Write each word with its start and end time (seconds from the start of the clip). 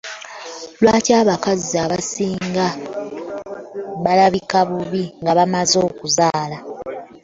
Lwaki 0.81 1.11
abakazi 1.21 1.75
abasinga 1.85 2.65
balabika 4.03 4.59
bubbi 4.67 5.03
nga 5.21 5.31
bamaze 5.37 5.77
okuzaala? 5.89 6.57